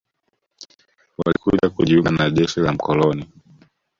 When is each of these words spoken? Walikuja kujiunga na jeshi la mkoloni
Walikuja 1.25 1.69
kujiunga 1.69 2.11
na 2.11 2.29
jeshi 2.29 2.59
la 2.59 2.71
mkoloni 2.73 3.27